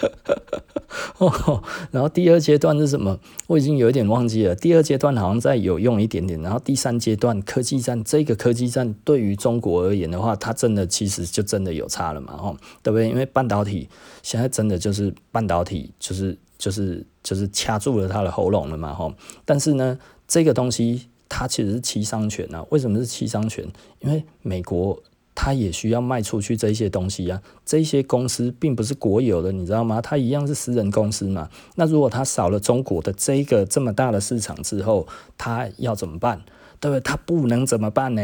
[1.18, 3.18] 哦，然后第二阶段是什么？
[3.46, 4.54] 我已经有一点忘记了。
[4.54, 12.34] 第二阶段好像再有用一点点，然后第三阶段科技战，这个科技战对于中国而言的话，它真的其实就真的有差了嘛？
[12.34, 13.08] 哦，对不对？
[13.08, 13.88] 因为半导体
[14.22, 18.94] 现在真的就是半导体，就是就是就是掐住了它的喉咙了嘛？
[18.94, 19.14] 哈，
[19.44, 22.64] 但是呢，这个东西它其实是七伤拳啊。
[22.70, 23.64] 为什么是七伤拳？
[24.00, 25.00] 因为美国。
[25.42, 29.98] 它也需要卖出去这些东西啊，这些公司并不是国有的，你知道吗？
[30.02, 31.48] 它一样是私人公司嘛。
[31.76, 36.42] 那如果它少了中国的这一个这么大的市场之后，它要怎么办？
[36.78, 37.00] 对不对？
[37.00, 38.22] 它不能怎么办呢？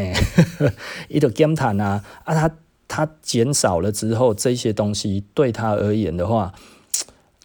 [1.08, 2.34] 一个 game 谈啊啊！
[2.34, 2.55] 它
[2.86, 6.52] 它减少了之后，这些东西对它而言的话，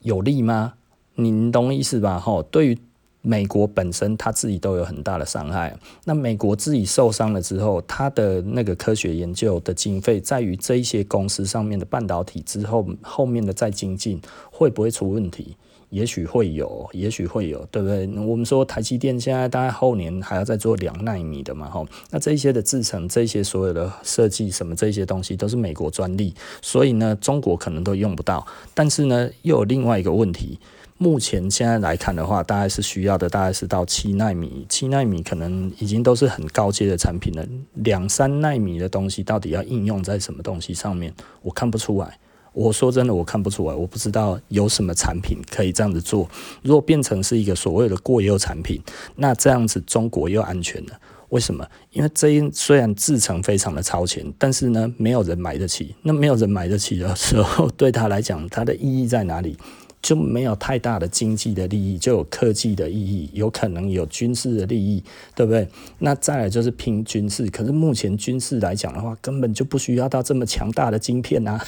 [0.02, 0.74] 有利吗？
[1.16, 2.20] 你懂意思吧？
[2.20, 2.78] 吼，对于。
[3.22, 14.20] 美国本身他自己都有很大的伤害，那美国自己受伤了之后，他的那个科学研究的经费在于这一些公司上面的半导体之后后面的再精进
[14.52, 15.56] 会不会出问题？
[15.90, 18.08] 也许会有，也许会有，对不对？
[18.26, 28.48] 我们说台积电现在大概后年还要再做两纳米的嘛，吼，那这些的制程，这些所有的设计什么这些东西都是美国专利，所以呢，中国可能都用不到。
[28.74, 30.58] 但是呢，又有另外一个问题。
[31.02, 37.44] 目前现在来看的话，大概是需要的，大概是到七纳米，七纳米可能已经都是很高阶的产品了。
[37.74, 42.20] 两三纳米的东西到底要应用在什么东西上面，我看不出来。
[42.54, 46.30] 我说真的，我看不出来，我不知道有什么产品可以这样子做。
[46.62, 48.80] 如果变成是一个所谓的过优产品，
[49.16, 50.92] 那这样子中国又安全了。
[51.30, 51.66] 为什么？
[51.92, 55.96] 因为这虽然制程非常的超前，但是呢，没有人买得起。
[56.04, 59.58] 那没有人买得起的时候，对他来讲，它的意义在哪里？
[60.02, 65.04] 就没有太大的经济的利益，就有科技的意义，有可能有军事的利益，
[65.36, 65.68] 对不对？
[66.00, 71.64] 那再来就是拼军事，可是目前军事来讲的话，根本就不需要到这么强大的晶片啊。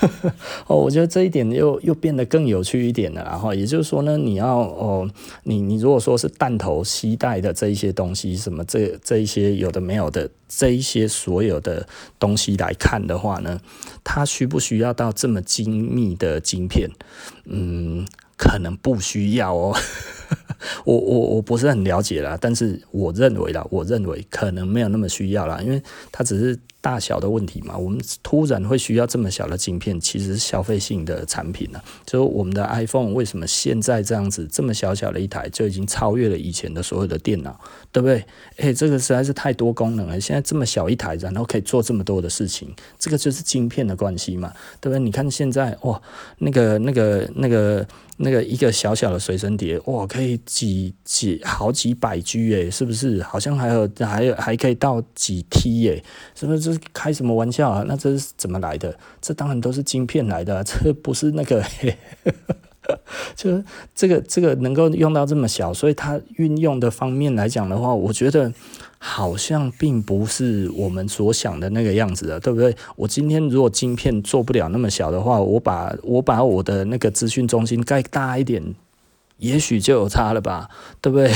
[0.66, 3.22] 哦，我觉得这一点又又变得更有趣一点了。
[3.24, 5.08] 然后也就是说呢，你要哦，
[5.44, 11.86] 你你如果说是弹头携带的这一些东西，什么这这一些有的没有的这一些所有的
[12.18, 13.60] 东西来看的话呢，
[14.04, 16.90] 它需不需要到这么精密的晶片？
[17.44, 18.06] 嗯，
[18.36, 19.76] 可能不需要哦。
[20.84, 26.58] 我我我不是很了解啦，但是我认为啦，我认为可能没有那么需要啦，因为它只是。
[26.82, 31.82] 大小的问题嘛，我们突然会需要这么小的晶片，其实是消费性的产品了。
[32.04, 37.58] 就我们的 iPhone 为什么现在这样子这么小小的一台就已经超越了以前的所有的电脑，
[37.92, 38.24] 对不对？
[38.56, 40.20] 诶，这个实在是太多功能了。
[40.20, 42.68] 现在这么小一台，然后可以做这么多的事情，
[42.98, 44.98] 这个就是晶片的关系嘛，对不对？
[44.98, 46.02] 你看现在哇，
[46.38, 53.22] 那个那个那个那个一个小小的随身碟哇，可以几几好几百 G 诶，是不是？
[53.22, 56.02] 好像还有还有还可以到几 T 诶，
[56.34, 56.71] 是不是？
[56.92, 57.84] 开什么玩笑啊？
[57.86, 58.96] 那这是怎么来的？
[59.20, 61.62] 这当然都是晶片来的， 这不是那个，
[63.36, 63.62] 就
[63.94, 68.52] 这个这个能够用到这么小，所以它运用的方面来讲的话，我觉得
[68.98, 72.74] 好像并不是我们所想的那个样子的，对不对？
[72.96, 78.62] 我今天如果晶片做不了那么小的话，我把我把我的那个资讯中心盖大一点，
[79.42, 80.70] 也许就有差了吧，
[81.00, 81.30] 对不对？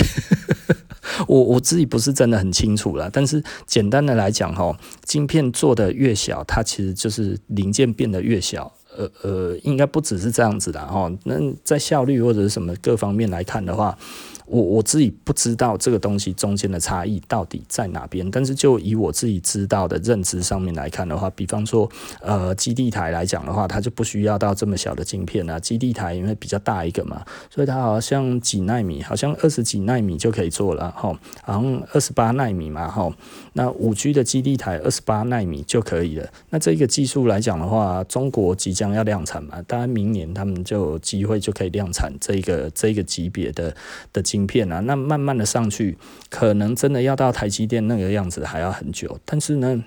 [1.28, 8.72] 我我自己不是真的很清楚了，但是简单的来讲哈，晶片做的越小，它其实就是零件变得越小。
[8.96, 11.12] 呃呃，应该不只是这样子的哈。
[11.24, 13.96] 那在效率或者是什么各方面来看的话。
[14.46, 21.88] 我我自己不知道这个东西中间的差异到底在哪边，但是就以我自己知道的认知上面来看的话，比方说，
[22.20, 25.58] 呃，基地台来讲的话，它就不需要到这么小的镜片啊。
[25.58, 33.10] 基地台因为比较大一个嘛，所以它好像几纳米，好像二十几纳米就可以做了哈，好像二十八纳米嘛哈。
[33.56, 36.28] 那五 G 的基地台二十八纳米就可以了。
[36.50, 43.74] 那这个技术来讲的话，中国即将要量产嘛，当然明年他们就有机会就可以量产这个这个级别的
[44.12, 44.22] 的。
[44.26, 45.96] 晶片啊，那慢慢的上去，
[46.28, 49.18] 可能真的要到台积电那个样子还要很久。
[49.24, 49.84] 但是呢，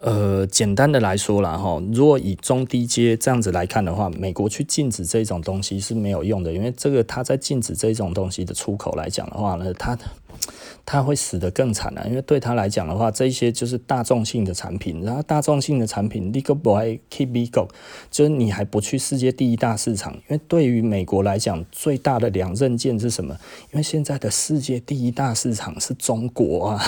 [0.00, 9.96] 呃，简单的来说啦，哈，如果以中低阶这样子来看的话，美国去禁止这种东西是没有用的，因为这个它在禁止这种东西的出口来讲的话呢，它。
[10.84, 17.50] 他会死得更惨啊，因为对他来讲的话，这些就是大众性的产品，然后大众性的产品，，LEGO boy keep big，
[18.10, 23.36] 就是你还不去世界第一大市场，因为对于美国来讲，最大的两刃剑是什么？
[23.72, 26.82] 因为现在的世界第一大市场是中国啊。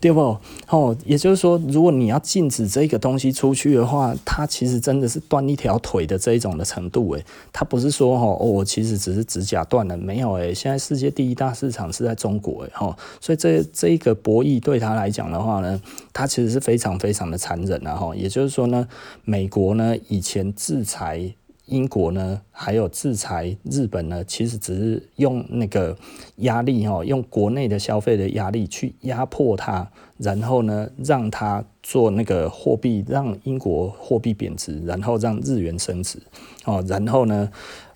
[0.00, 0.36] 对不？
[0.68, 10.52] 哦，也就是说，如果你要禁止这个东西出去的话，它其实真的是断一条腿的这一种的程度诶，它不是说哦，我其实只是指甲断了，没有诶。
[10.52, 15.80] 现在世界第一大市场是在中国诶，哈，所以这这一个博弈对他来讲的话呢，
[16.12, 18.14] 它其实是非常非常的残忍啊，哈。
[18.14, 18.86] 也就是说呢，
[19.24, 21.34] 美国呢以前制裁。
[21.66, 25.96] 英国呢，还有制裁日本呢，其实只是用那个
[26.36, 36.18] 压力哈，用国内的消费的压力去压迫它，然后呢，让它做那个货币，让英国货币贬值，然后让日元升值，
[36.64, 37.50] 哦，然后呢，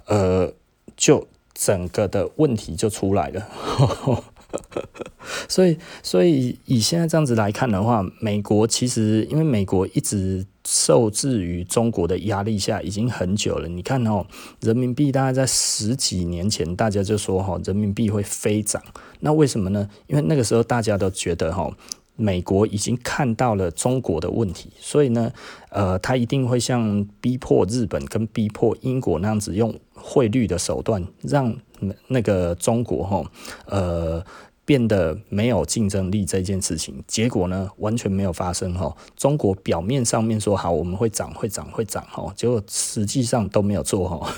[0.06, 0.52] 呃，
[0.96, 3.48] 就整个的问题就出来了。
[5.48, 13.66] 所以，所以以现在这样子来看的话，美国其实因为美国一直受制于中国的压力下已经很久了。
[13.66, 14.24] 你看哦，
[14.60, 18.80] 人民币大概在十几年前，大家就说哈，人民币会飞涨。
[19.18, 19.90] 那为什么呢？
[20.06, 21.68] 因为那个时候大家都觉得哈，
[22.14, 25.32] 美国已经看到了中国的问题，所以呢，
[25.70, 31.52] 呃，他一定会像逼迫日本跟逼迫英国那样子，用汇率的手段让
[32.06, 33.24] 那个中国哈，
[33.66, 34.24] 呃。
[34.70, 38.96] 变得没有竞争力这件事情，结果呢，完全没有发生哈。
[39.16, 44.32] 中国表面上面说好我们会涨会涨会涨哈，结果实际上都没有做哈。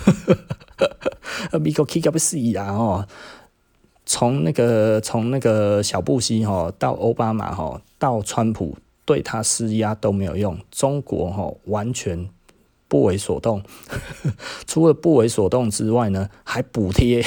[1.60, 3.06] 美国 kick up 死啊哈，
[4.06, 12.30] 从那个从那个小布希哈到奥巴马哈到川普对他施压都没有用，中国哈完全
[12.88, 13.62] 不为所动，
[14.66, 17.22] 除了不为所动之外呢，还补贴。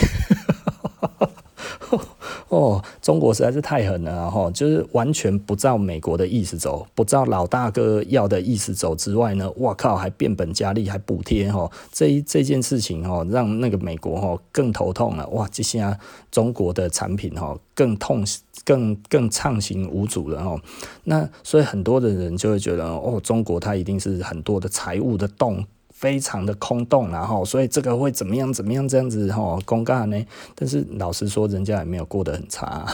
[2.50, 15.98] 哦，中国实在是太狠了，然后就是完全不照美国的意思走，不照老大哥要的意思走之外呢，哇靠，还变本加厉，还补贴哈，这一这件事情哈，让那个美国哈更头痛了，哇，这下
[16.30, 18.24] 中国的产品哈更痛，
[18.64, 20.62] 更更畅行无阻了哦，
[21.06, 25.66] 那所以很多的人就会觉得哦，中国它一定是很多的财务的洞。
[26.06, 30.24] 非常的空洞，然后所以这个会怎么样怎么样这样子哈公告呢？
[30.54, 32.86] 但是老实说，人家也没有过得很差。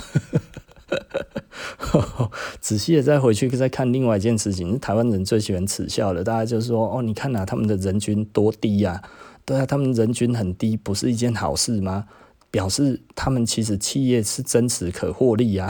[2.62, 9.02] 仔细的再回去再看另外一件事情，台湾人最喜欢耻笑的，大家就说哦，你看呐，他们的人均多低呀？
[9.44, 12.06] 对啊，他们人均很低，不是一件好事吗？
[12.50, 15.70] 表示他们其实企业是真实可获利呀。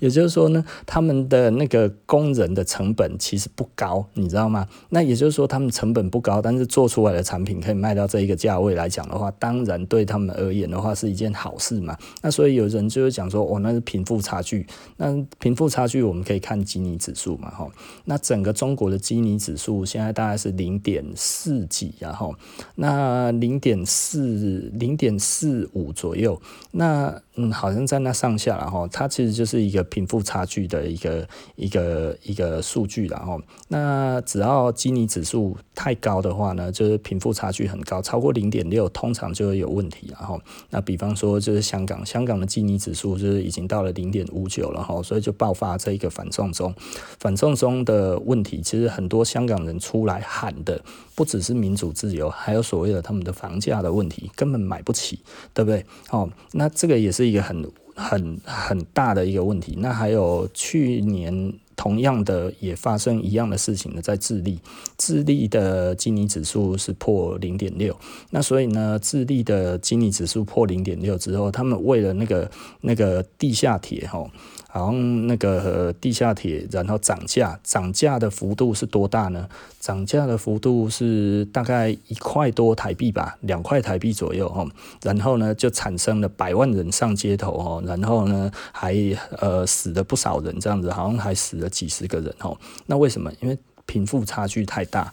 [0.00, 4.66] 也就是说呢，他们的那个工人的成本其实不高，你知道吗？
[4.90, 11.96] 那也就是说，他们成本不高，但是做出来的产品可以卖到这一个价位来讲的话，当然对他们而言的话是一件好事嘛。
[12.22, 14.66] 那所以有人就会讲说，哦，那是贫富差距。
[14.96, 17.68] 那贫富差距我们可以看基尼指数嘛，哈。
[18.06, 22.34] 那整个中国的基尼指数现在大概是零点四几，然后
[22.76, 26.40] 那零点四零点四五左右，
[26.72, 40.40] 那嗯，好像在那上下，然后它其实就是一个贫富差距的一个一个一个数据，然后那只要基尼指数太高的话呢，就是贫富差距很高，超过零点六，通常就会有问题，然后
[40.70, 46.74] 那比方说就是香港，香港的基尼指数就是已经到了零点五九了哈，所以就爆发这一个反送中，
[47.18, 50.82] 反送中的问题，其实很多香港人出来喊的
[51.14, 55.20] 不只是民主自由，还有所谓的他们的房价的问题，根本买不起，
[55.52, 55.84] 对不对？
[56.10, 57.64] 哦，那这个也是一个很。
[57.94, 59.76] 很很大的一个问题。
[59.78, 64.60] 那还有去年同样的也发生一样的事情呢，在智利，
[64.96, 67.96] 智利的基尼指数是破零点六。
[68.30, 72.50] 那所以呢，智利的基尼指数破零点六之后，他们为了那个
[72.80, 74.24] 那个地下铁哈。
[74.66, 79.48] 好像那个地下铁，然后涨价，涨价的幅度是多大呢？
[79.78, 84.66] 涨价的幅度是大概一块多台币吧，两块台币左右哈。
[85.00, 88.96] 然后呢，就产生了百万人上街头哦，然后呢，还
[89.38, 92.58] 呃死了不少人，这样子好像还死几十个人哦。
[92.86, 93.32] 那为什么？
[93.40, 95.12] 因为贫富差距太大。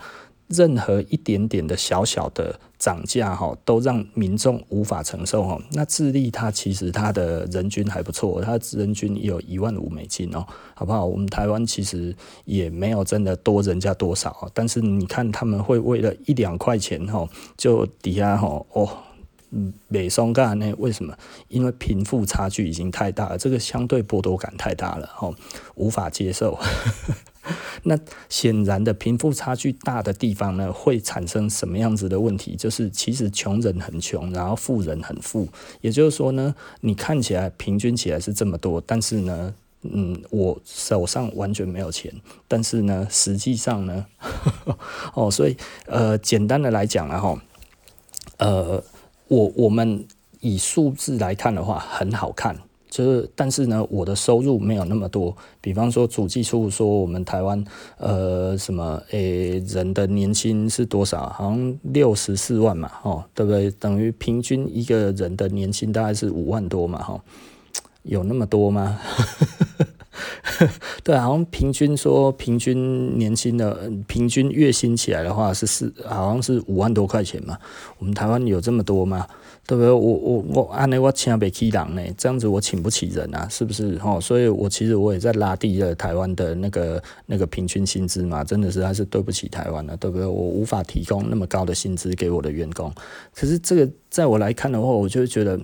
[0.54, 5.62] 任何一点点的小小的涨价哈，都让民众无法承受哦。
[5.72, 11.06] 那智利它其实它的人均还不错，它人均有一万五美金哦，好不好？
[11.06, 18.66] 我们台湾其实也没有真的多人家多少，但是你看他们会为了一两块钱哈，就底下哦，
[19.88, 20.74] 美松干呢？
[20.78, 21.16] 为什么？
[21.50, 25.32] 因为贫富差距已经太大了，这个相对剥夺感太大了哈，
[25.76, 26.58] 无法接受。
[27.84, 27.98] 那
[28.30, 32.56] 显然的，贫富差距大的地方呢，会产生什么样子的问题？
[32.56, 35.48] 就是其实穷人很穷，然后富人很富。
[35.82, 42.14] 也就是说呢，你看起来平均起来是这么多，但是呢，嗯，我手上完全没有钱。
[42.48, 44.06] 但是呢，实际上呢，
[45.16, 47.42] 哦，所以呃，简单的来讲啊，哈，
[48.38, 48.84] 呃，
[49.32, 50.06] 我我们
[50.42, 52.54] 以数字来看的话，很好看。
[52.90, 55.34] 就是，但是呢，我的收入没有那么多。
[55.62, 57.64] 比方说，主计处说我们台湾
[57.98, 61.30] 呃什么诶、人的年薪是多少？
[61.30, 63.72] 好像六十四万嘛，哦，对不对？
[63.72, 67.24] 等于平均一个人的年薪大概是五万多嘛，哈，
[68.04, 69.00] 有那么多吗？
[71.04, 77.58] 对，好像平均说平均年薪的平均月薪起来的话是四，好像是五万多块钱嘛。
[77.98, 79.28] 我们台湾有这么多吗？
[79.68, 79.92] 对不对？
[79.92, 84.00] 我我我按呢，我请不起人呢，这样子我请不起人啊，是不是？
[84.04, 90.26] 哦，所以我其实我也在拉低了台湾的那个那个平均薪资嘛，真的是还是对不起台湾了，对不对？
[90.26, 92.92] 我无法提供那么高的薪资给我的员工。
[93.34, 95.60] 可是这个在我来看的话，我就觉得。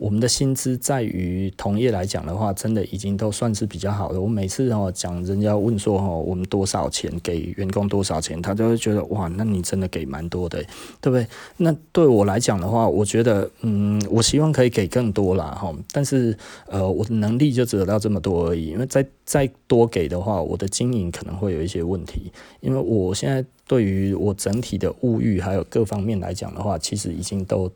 [0.00, 4.18] 我们的薪资在于同业来讲的话，真的已经都算是比较好的。
[4.18, 10.58] 我每次哦讲，人家问说哦，我们多少钱给员工多少钱，他就会觉得哇，那你真的给蛮多的，
[11.02, 11.26] 对不对？
[11.58, 15.70] 那对我来讲的话，我觉得嗯，我希望可以给更多啦哈。
[15.92, 16.34] 但是
[16.68, 18.68] 呃，我的能力就只有到这么多而已。
[18.68, 22.32] 因为再再多给的话，我的经营可能会有一些问题。
[22.60, 27.70] 因为我现在对于我整体的物欲还有各方面来讲的话，其实已经都。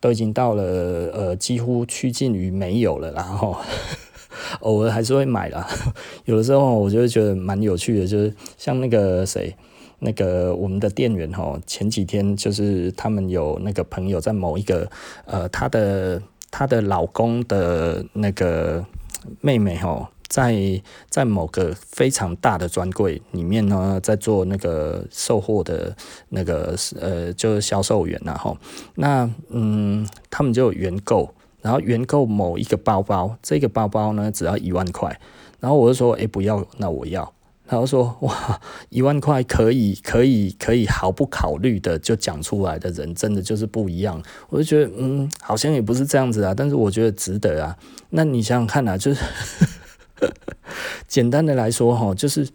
[0.00, 0.62] 都已经到了，
[1.12, 3.56] 呃，几乎趋近于没有了，然后
[4.60, 5.68] 偶尔还是会买啦。
[6.24, 9.54] 有的时候我就会觉得蛮有趣的，就是像那个谁，
[9.98, 14.90] 那个我们的店员哈，前几天就是他们有那个朋友在某一个，
[15.26, 18.84] 呃，他的他的老公的那个
[19.40, 20.10] 妹妹哈。
[20.30, 25.94] 在在某个非常大的专柜里面呢，在做那个售货的
[26.28, 28.56] 那个呃，就是销售员然后
[28.94, 35.20] 那嗯，他们就有原购，然后原购某一个包包，这个包包呢只要一万块，
[35.58, 37.34] 然后我就说，哎，不要，那我要。
[37.66, 44.22] 然后说，哇，一万块可以可以可以毫不考虑的就讲出来的人，真的就是不一样。
[44.48, 47.76] 我就觉得，嗯，好像也不是这样子啊，但是我觉得值得啊。
[48.10, 49.24] 那你想想看啊，就是。
[51.08, 52.48] 简单的来说，哈，就是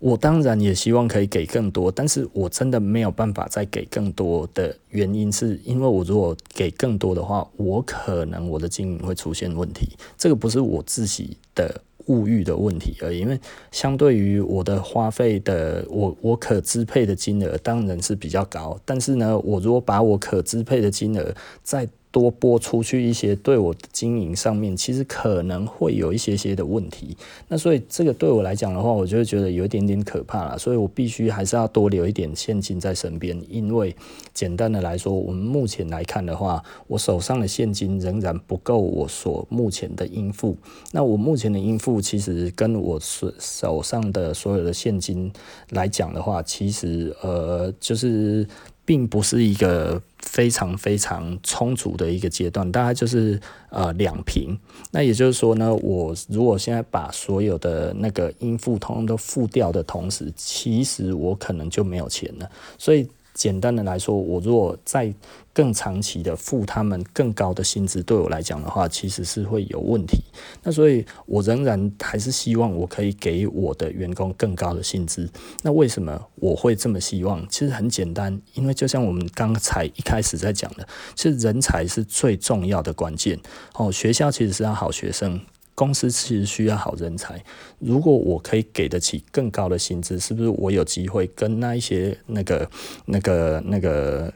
[0.00, 9.96] 我当然也希望可以给更多，但是我真的没有办法再给更多的原因，是因为我如果给更多的话，我可能我的经营会出现问题。
[10.16, 13.40] 这个不是我自己的物欲的问题而已，因为
[13.72, 27.14] 相对于我的花费的，我我可支配的金额当然是比较高，但是呢，我如果把我可支配的金额再多拨出去一些，对我的经营上面，其实可能会有一些些的问题。
[27.46, 30.58] 那所以这个对我来讲的话，我就会觉得有一点点可怕了。
[30.58, 33.94] 所以我必须还是要多留一点现金在身边，因为
[34.32, 40.56] 简单的来说，我们目前来看的话，我手上的现金仍然不够我所目前的应付。
[40.92, 45.30] 那我目前的应付，其实跟我手手上的所有的现金
[45.68, 48.46] 来讲的话，其实呃就是。
[48.86, 50.00] 并不是一个
[50.36, 53.40] 非常非常充足的一个阶段，大概就是
[53.70, 54.54] 呃两瓶。
[54.90, 62.50] 那也就是说呢，我如果现在把所有的那个应付通通都付掉的同时，其实我可能就没有钱了。
[62.76, 63.08] 所以。
[63.36, 65.12] 简单的来说，我如果再
[65.52, 70.24] 更长期的付他们更高的薪资，对我来讲的话，其实是会有问题。
[70.62, 75.28] 那所以，我仍然还是希望我可以给我的员工更高的薪资。
[75.62, 77.46] 那为什么我会这么希望？
[77.50, 83.38] 其实很简单，因为就像我们刚才一开始在讲的，其实人才是最重要的关键。
[83.74, 85.40] 哦，学校其实是要好学生。
[85.76, 87.40] 公司其实需要好人才，
[87.78, 92.68] 如果我可以给得起更高的薪资，是不是我有机会跟那一些那个、
[93.04, 94.34] 那个、那个？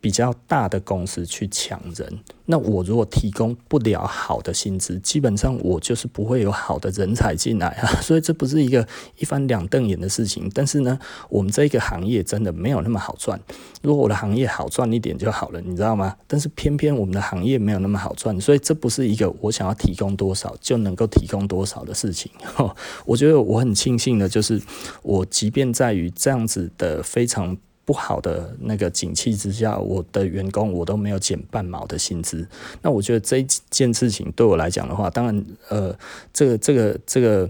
[0.00, 8.86] 比较大的公司去抢人，那我如果提供不了好的薪资，基本上我就是不会有好的人才进来啊， 所以这不是一个
[9.16, 10.48] 一翻两瞪眼的事情。
[10.54, 10.96] 但是呢，
[11.28, 13.40] 我们这个行业真的没有那么好赚。
[13.82, 16.14] 如果我的行业好赚一点就好了，你知道吗？
[16.28, 22.30] 但是偏偏我们的行业没有那么好赚，所以这不是一个我想要提供多少就能够提供多少的事情。
[23.04, 24.62] 我觉得我很庆幸的就是，
[25.02, 27.56] 我即便在于这样子的非常。
[27.88, 32.46] 不好的那个景气之下，我的员工我都没有减半毛的薪资。
[32.82, 35.98] 那我觉得这件事情对我来讲的话，当然，呃，
[36.30, 37.48] 这个这个这个，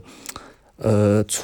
[0.76, 1.42] 呃，出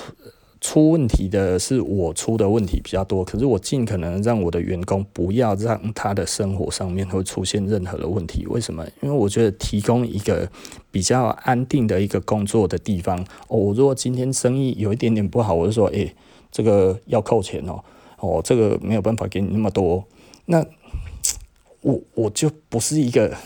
[0.60, 3.24] 出问题的是我出的问题比较多。
[3.24, 8.46] 可是我尽可能让我的员工不要让他的生活上面会出现任何的问题。
[8.46, 8.86] 为什么？
[9.02, 10.48] 因为我觉得提供一个
[10.92, 13.18] 比较安定的一个工作的地方。
[13.48, 16.14] 哦，我如果今天生意有一点点不好，我就说，诶，
[16.52, 17.82] 这个要扣钱哦。
[18.18, 20.04] 哦，这个没有办法给你那么多，
[20.46, 20.64] 那
[21.82, 23.36] 我我就不是一个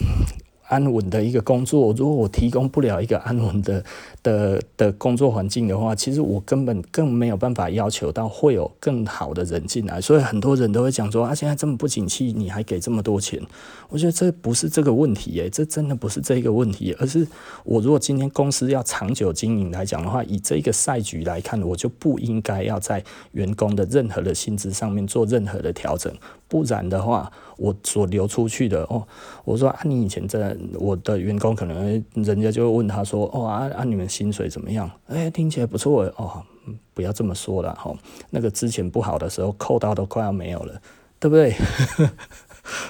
[0.69, 3.85] 安稳的一个工作，如果我提供不了一个安稳的
[4.23, 10.01] 的的工作环境的话，其实我根本更没有办法要求到会有更好的人进来。
[10.01, 13.41] 所以很多人都会讲说啊，现在这么不景气，你还给这么多钱？
[13.89, 17.27] 我觉得这不是这个问题耶，这真的不是这个问题，而是
[17.65, 26.13] 我如果今天公司要长久经营来讲的话，以这个赛局来看，我就不应该要在员工的任何的薪资上面做任何的调整，
[26.49, 29.07] 不然的话，我所流出去的哦，
[29.45, 34.91] 我说啊，你以前在我的员工可能人家就会问他说哦啊啊，你们薪水怎么样？
[35.09, 36.43] 哎，听起来不错哦，
[36.95, 37.95] 不要这么说了哈，
[38.31, 40.81] 那个之前不好的时候扣到都快要没有了，
[41.21, 41.55] 对不对？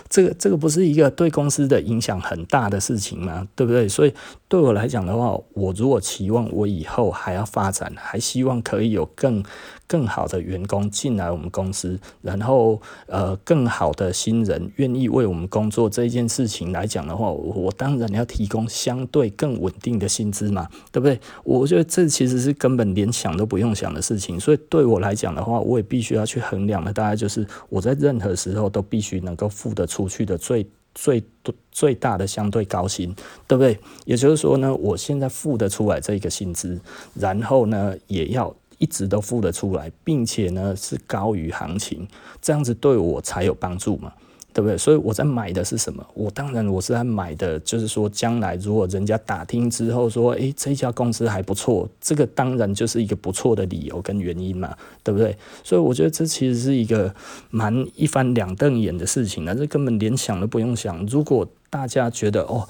[0.09, 3.47] 这个这个不是一个对公司的影响很大的事情吗？
[3.55, 3.89] 对不对？
[3.89, 4.13] 所以
[4.49, 9.43] 对我来讲的话，我如果期望我以后还要发展，还希望可以有更。
[9.91, 21.19] 更好的员工进来我们公司，然后呃，更好的新人愿意为我们工作这件事情来讲的话，我，当然要提供相对更稳定的薪资嘛，对不对？
[21.43, 31.23] 我觉得这其实是根本连想都不用想的事情，所以对我来讲的话，我也必须要去衡量的，大概就是我在任何时候都必须能够付付的出去的最最
[31.71, 33.15] 最大的相对高薪，
[33.47, 33.79] 对不对？
[34.07, 36.81] 也就是说呢，我现在付得出来这个薪资，
[37.15, 38.55] 然后呢，也要。
[38.81, 42.07] 一直都付得出来，并且呢是高于行情，
[42.41, 44.13] 这样子对我才有帮助嘛，
[44.59, 44.77] 对不对？
[44.77, 46.05] 所以我在买的是什么？
[46.15, 55.37] 我当然我是在买的，就是说将来如果人家打听之后说，诶，这家公司还不错，这个当然就是一个不错的理由跟原因嘛，对不对？
[55.63, 57.15] 所以我觉得这其实是一个
[57.51, 61.49] 蛮一翻两瞪眼的事情，呢这根本连想都不用想，如果。
[61.71, 62.67] 大家觉得哦，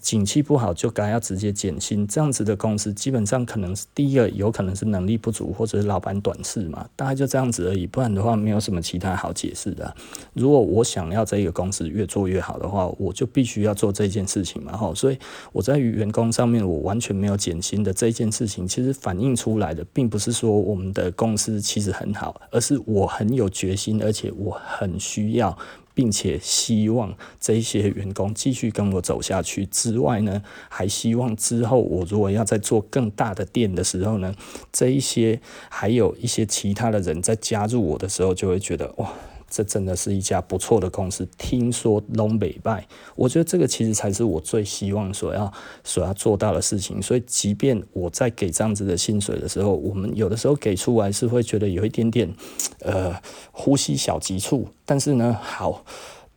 [0.00, 7.86] 景气不好就该要直接减薪，这样子的公司基本上可能是第一个有可能是能力不足，或者是老板短视嘛，大概就这样子而已。
[7.86, 9.94] 不然的话，没有什么其他好解释的。
[10.34, 14.76] 如果我想要这个公司越做越好的话，我就必须要做这件事情嘛。
[14.76, 15.18] 吼，所以
[15.52, 25.56] 我在员工上面，我完全没有减薪的这件事情，其实反映出来的并不是说我们的公司其实很好，而是我很有决心，而且我很需要。
[25.94, 34.34] 并且希望这些员工继续跟我走下去之外呢，还希望之后我如果要再做更大的店的时候呢，
[34.72, 39.12] 这一些还有一些其他的人在加入我的时候，就会觉得哇。
[39.54, 42.84] 这真的是一家不错的公司，听说东北拜，
[43.14, 45.52] 我觉得这个其实才是我最希望所要
[45.84, 47.00] 所要做到的事情。
[47.00, 52.34] 所以，即便我在给这样子的薪水的时候，我们有的时候给出来是会觉得有一点点，
[52.80, 53.14] 呃，
[53.52, 55.84] 呼吸小急促，但是呢，好。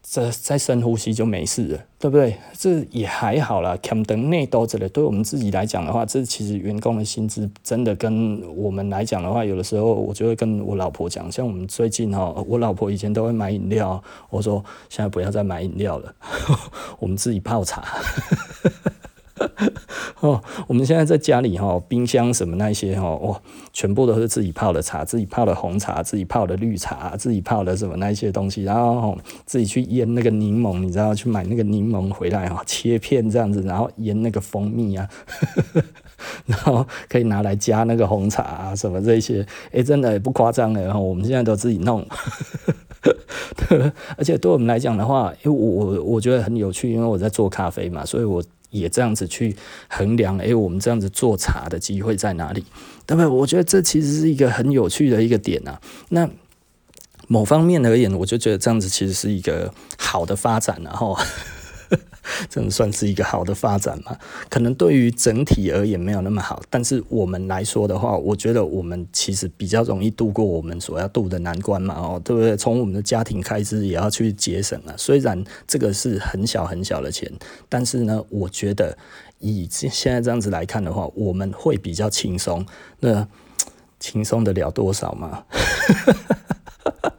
[0.10, 2.38] 再再深呼吸就没事了，对不对？
[2.58, 3.78] 这也还好啦。
[3.84, 16.16] 肯等内多着的，对我们自己来讲的话，这其实员工的薪资真的跟我们来讲的话，有的时候我就会跟我老婆讲，像我们最近哈，我老婆以前都会买饮料，我说现在不要再买饮料了，
[17.00, 17.84] 我们自己泡茶。
[20.22, 23.40] 哦，我们现在在家里哈，冰箱什么那些哈，哇，
[23.72, 35.08] 全部都是自己泡的茶，自己泡的红茶，自己泡的绿茶，自己泡的什么那些东西，然后自己去腌那个柠檬，你知道，去买那个柠檬回来哈，切片这样子，然后腌那个蜂蜜啊，
[36.46, 42.06] 然后可以拿来加那个红茶啊，什么这些，哎，真的也不夸张的，然后我们现在都自己弄，
[44.18, 48.44] 而且对我们来讲的话，因为我我我觉得很有趣，因为我在做咖啡嘛，所以我。
[48.70, 49.56] 也这样子去
[49.88, 52.66] 衡量，诶，我们这样子做茶的机会在哪里？
[53.06, 53.26] 对不对？
[53.26, 55.82] 我觉得这其实是一个很有趣的一个点啊。
[56.10, 56.30] 那
[57.28, 61.18] 某方面而言，我就觉得这样子其实是一个好的发展，然后。
[62.50, 64.18] 真的算是一个好的发展吗？
[64.50, 72.56] 可能对于整体而言没有那么好，但是我们来说的话，我觉得我们其实比较容易度过我们所要度的难关嘛，哦，对不对？
[72.58, 74.94] 从我们的家庭开支也要去节省啊。
[74.98, 77.32] 虽然这个是很小很小的钱，
[77.70, 78.98] 但是呢，我觉得
[79.40, 82.66] 以现在这样子来看的话，我们会比较轻松。
[83.00, 83.28] 那
[84.00, 85.44] 轻松得了多少吗？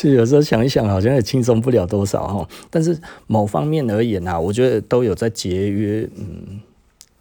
[0.00, 2.48] 其实有时候想一想，好像也轻松不了多少哈。
[2.70, 6.08] 但是某方面而言啊，我觉得都有在节约。
[6.16, 6.58] 嗯，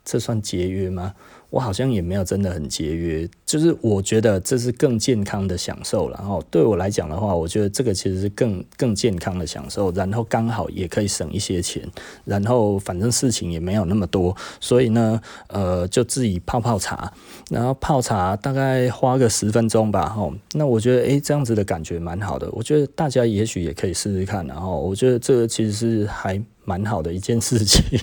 [0.09, 1.13] 这算节约吗？
[1.51, 6.09] 我好像也没有真的很节约，就是我觉得这是更健康的享受。
[6.09, 9.91] 然后对我来讲的话，我觉得这个其实是更更健康的享受。
[9.91, 11.87] 然后刚好也可以省一些钱。
[12.25, 17.11] 然后反正事情也没有那么多，所以呢，呃，就自己泡泡茶。
[17.51, 20.07] 然后泡茶大概花个十分钟吧。
[20.07, 22.49] 哈，那我觉得诶，这样子的感觉蛮好的。
[22.51, 24.45] 我觉得大家也许也可以试试看。
[24.47, 26.39] 然后我觉得这个其实是还。
[26.69, 27.99] 蛮好的一件事情。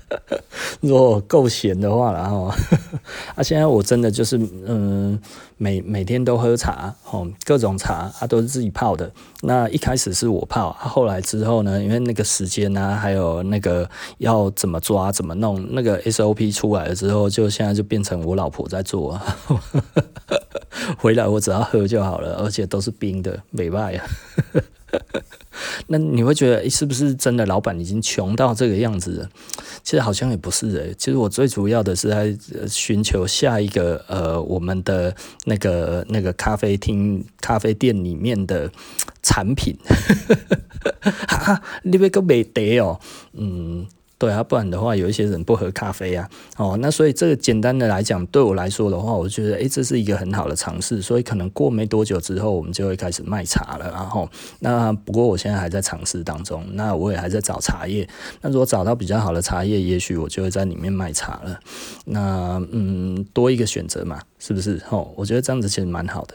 [0.82, 2.52] 如果够闲的话，然后
[3.34, 5.18] 啊，现在我真的就是嗯，
[5.56, 9.10] 每每天都喝茶，哦，各种茶啊都是自己泡的。
[9.40, 13.88] 那一开始是我泡，后来之后呢，因为那个时间啊，还有那个
[14.18, 19.18] 要怎么抓、怎么弄，那个 SOP 出来了之后，就现在就变成我老婆在做。
[20.98, 24.04] 回来我只要喝就好了，而且都是冰的，没卖啊。
[25.86, 29.28] 那你会觉得，诶，是不是真的老板已经穷到这个样子了？
[29.82, 32.36] 其实好像也不是诶、其实我最主要的是在
[32.68, 38.70] 寻求下一个呃，我们的那个那个咖啡厅、咖啡店里面的
[39.22, 39.76] 产品。
[41.00, 42.98] 哈哈，你别个没得哦，
[43.32, 43.86] 嗯。
[44.24, 46.26] 对啊，不然的话，有一些人不喝咖啡啊。
[46.56, 51.02] 哦，那所以这个简单的来讲，对我来说的话，我觉得，诶，这是一个很好的尝试。
[51.02, 53.90] 所以可能过没多久之后，我们就会开始卖茶了。
[53.90, 54.26] 然后，
[54.60, 56.64] 那不过我现在还在尝试当中。
[56.72, 58.08] 那我也还在找茶叶。
[58.40, 61.60] 那如果找到比较好的茶叶，也许我就会在里面卖茶了。
[62.06, 64.80] 那嗯，多一个选择嘛，是不是？
[64.88, 66.34] 哦，我觉得这样子其实蛮好的。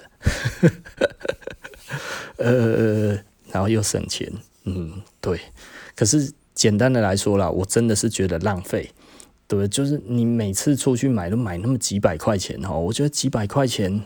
[2.37, 3.13] 呃，
[3.51, 4.31] 然后又省钱。
[4.65, 5.39] 嗯，对。
[5.95, 6.31] 可是。
[6.59, 8.91] 简单的来说啦，我真的是觉得浪费，
[9.47, 14.01] 对，就是你每次出去买都买那么几百块钱哦，我觉得几百块钱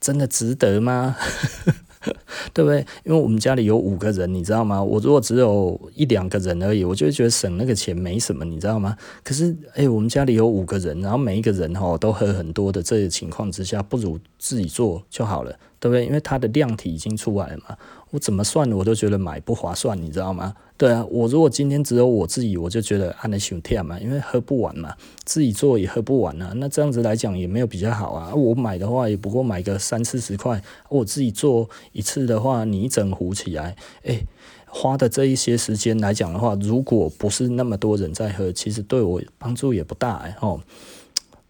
[0.00, 1.16] 真的值得吗？
[2.54, 2.86] 对不对？
[3.02, 4.80] 因为我们家里有五个人，你知道吗？
[4.80, 8.96] 我如果只有一两个人而已，我就觉得省那个钱没什么，你知道吗？
[9.24, 16.06] 可是，哎，我们家里有五个人，然后每一个人哈都喝很多的，这个情况之下，不如自己做就好了，对不对？
[16.06, 17.76] 因为它的量体已经出来了嘛。
[18.10, 20.54] 我怎么算我都觉得买不划算，你知道吗？
[20.76, 24.92] 对啊，我如果今天只有我自己，我就觉得按呢太甜嘛，因为喝不完嘛，
[25.24, 26.52] 自己做也喝不完啊。
[26.56, 28.34] 那这样子来讲也没有比较好啊。
[28.34, 34.26] 我买的话也不过买个三四十块，我自己做一次的话，你一整壶起来，哎，
[34.66, 40.60] 花的这一些时间来讲的话，如果不是那么多人在喝，其实对我帮助也不大哎吼。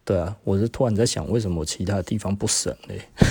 [0.04, 3.00] 对啊，我是突然在想，为什么其他地方不省嘞？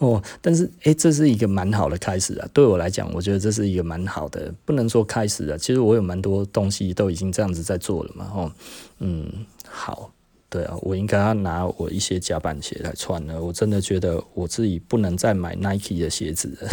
[0.00, 2.48] 哦，但是诶，这是一个蛮好的开始啊！
[2.54, 5.58] 对我来讲，我觉得这是一个蛮好的，不能说开始啊。
[5.58, 8.32] 其实我有蛮多东西都已经这样子在做了嘛。
[8.34, 8.52] 哦，
[9.00, 9.30] 嗯，
[9.68, 10.10] 好，
[10.48, 13.42] 对啊，我应该要拿我一些夹板鞋来穿了。
[13.42, 16.68] 我真的觉得我自己不能再买 Nike 的鞋子了，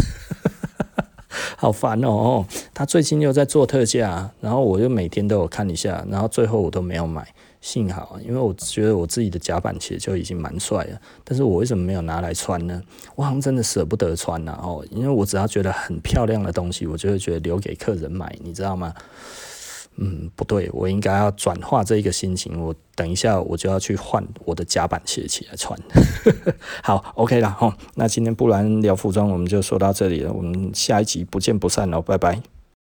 [1.58, 2.46] 好烦哦，哦！
[2.74, 7.28] 他最近又在做特价，然后我就每天都有看一下，然后最后我都没有买。
[7.68, 12.82] 幸好，因为我觉得我自己的夹板鞋就已经蛮帅了，但是我为什么没有拿来穿呢？
[13.14, 18.94] 我好像真的舍不得穿呐哦，因为我只要觉得很漂亮的东西，我就会觉得留给客人买，你知道吗？
[19.98, 25.78] 嗯，不对，我应该要转化这一个心情，我等一下我就要去换我的夹板鞋起来穿。
[26.82, 32.57] 好，OK 了哈，那今天不然聊服装我们就说到这里了，我们下一集不见不散哦，拜拜。